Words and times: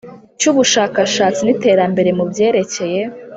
cy 0.39 0.45
Ubushakashatsi 0.51 1.41
n 1.43 1.49
Iterambere 1.55 2.09
mu 2.17 2.23
byerekeye 2.31 3.01